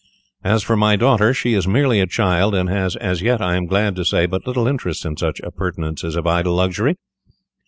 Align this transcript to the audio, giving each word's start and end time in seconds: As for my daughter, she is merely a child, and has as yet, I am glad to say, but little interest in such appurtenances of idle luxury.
As 0.43 0.63
for 0.63 0.75
my 0.75 0.95
daughter, 0.95 1.31
she 1.31 1.53
is 1.53 1.67
merely 1.67 1.99
a 1.99 2.07
child, 2.07 2.55
and 2.55 2.67
has 2.69 2.95
as 2.95 3.21
yet, 3.21 3.39
I 3.39 3.55
am 3.55 3.67
glad 3.67 3.95
to 3.97 4.03
say, 4.03 4.25
but 4.25 4.47
little 4.47 4.67
interest 4.67 5.05
in 5.05 5.15
such 5.15 5.39
appurtenances 5.41 6.15
of 6.15 6.25
idle 6.25 6.55
luxury. 6.55 6.97